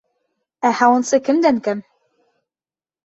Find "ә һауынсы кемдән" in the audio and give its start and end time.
0.69-1.61